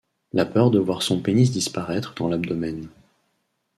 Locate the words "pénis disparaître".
1.21-2.15